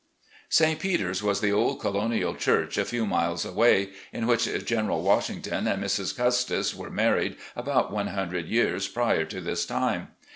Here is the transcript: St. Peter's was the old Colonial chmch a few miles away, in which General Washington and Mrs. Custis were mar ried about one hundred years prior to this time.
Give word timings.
St. 0.49 0.79
Peter's 0.79 1.21
was 1.21 1.41
the 1.41 1.51
old 1.53 1.79
Colonial 1.79 2.33
chmch 2.33 2.75
a 2.79 2.85
few 2.85 3.05
miles 3.05 3.45
away, 3.45 3.91
in 4.11 4.25
which 4.25 4.49
General 4.65 5.03
Washington 5.03 5.67
and 5.67 5.83
Mrs. 5.83 6.17
Custis 6.17 6.73
were 6.73 6.89
mar 6.89 7.13
ried 7.17 7.35
about 7.55 7.91
one 7.91 8.07
hundred 8.07 8.47
years 8.47 8.87
prior 8.87 9.25
to 9.25 9.39
this 9.39 9.63
time. 9.63 10.07